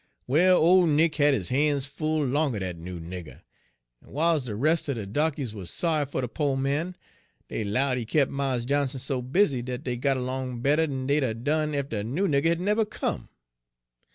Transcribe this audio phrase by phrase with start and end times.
[0.25, 3.43] "Well, Ole Nick had 'is han's full long er dat noo nigger;
[4.01, 6.95] en w'iles de res' er de darkies wuz sorry fer de po' man,
[7.49, 11.35] dey 'lowed he kep' Mars Johnson so busy dat dey got along better'n dey'd 'a'
[11.35, 13.29] done ef de noo nigger had nebber come.